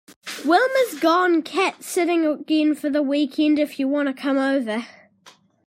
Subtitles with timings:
[0.43, 4.87] Wilma’s gone cat sitting again for the weekend if you want to come over.